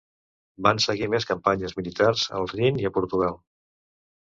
[0.67, 3.39] Van seguir més campanyes militars al Rin i a Portugal.